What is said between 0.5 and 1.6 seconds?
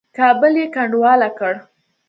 یې کنډواله کړ.